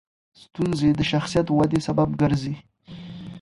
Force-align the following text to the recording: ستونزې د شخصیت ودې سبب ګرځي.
ستونزې 0.43 0.89
د 0.97 1.01
شخصیت 1.11 1.47
ودې 1.51 1.79
سبب 1.87 2.09
ګرځي. 2.21 2.55